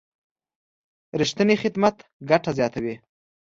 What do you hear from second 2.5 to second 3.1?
زیاتوي.